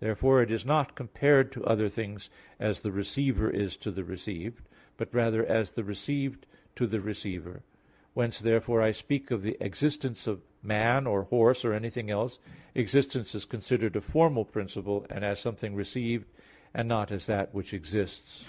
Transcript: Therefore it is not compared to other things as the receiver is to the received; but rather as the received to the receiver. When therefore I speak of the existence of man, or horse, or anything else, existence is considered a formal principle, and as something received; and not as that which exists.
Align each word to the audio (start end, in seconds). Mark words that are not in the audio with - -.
Therefore 0.00 0.40
it 0.40 0.50
is 0.50 0.64
not 0.64 0.94
compared 0.96 1.52
to 1.52 1.62
other 1.66 1.90
things 1.90 2.30
as 2.58 2.80
the 2.80 2.90
receiver 2.90 3.50
is 3.50 3.76
to 3.76 3.90
the 3.90 4.04
received; 4.04 4.66
but 4.96 5.12
rather 5.14 5.44
as 5.44 5.72
the 5.72 5.84
received 5.84 6.46
to 6.76 6.86
the 6.86 6.98
receiver. 7.02 7.62
When 8.14 8.30
therefore 8.42 8.80
I 8.80 8.92
speak 8.92 9.30
of 9.30 9.42
the 9.42 9.54
existence 9.62 10.26
of 10.26 10.40
man, 10.62 11.06
or 11.06 11.24
horse, 11.24 11.62
or 11.62 11.74
anything 11.74 12.10
else, 12.10 12.38
existence 12.74 13.34
is 13.34 13.44
considered 13.44 13.96
a 13.96 14.00
formal 14.00 14.46
principle, 14.46 15.04
and 15.10 15.22
as 15.26 15.40
something 15.40 15.74
received; 15.74 16.24
and 16.72 16.88
not 16.88 17.12
as 17.12 17.26
that 17.26 17.52
which 17.52 17.74
exists. 17.74 18.46